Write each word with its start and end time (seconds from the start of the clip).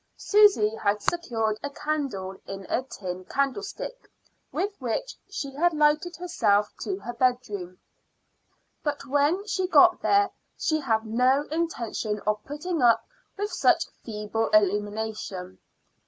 Susy 0.17 0.73
had 0.77 0.99
secured 0.99 1.59
a 1.61 1.69
candle 1.69 2.35
in 2.47 2.65
a 2.71 2.81
tin 2.81 3.23
candlestick, 3.25 4.09
with 4.51 4.73
which 4.79 5.15
she 5.29 5.51
had 5.53 5.75
lighted 5.75 6.15
herself 6.15 6.73
to 6.81 6.97
her 6.97 7.13
bedroom, 7.13 7.77
but 8.81 9.05
when 9.05 9.45
she 9.45 9.67
got 9.67 10.01
there 10.01 10.31
she 10.57 10.79
had 10.79 11.05
no 11.05 11.43
intention 11.51 12.19
of 12.25 12.43
putting 12.45 12.81
up 12.81 13.07
with 13.37 13.51
such 13.53 13.85
feeble 14.03 14.47
illumination. 14.49 15.59